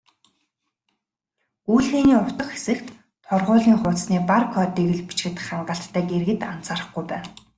[1.69, 2.87] "Гүйлгээний утга" хэсэгт
[3.27, 7.27] торгуулийн хуудасны бар кодыг л бичихэд хангалттайг иргэд анзаарахгүй байна.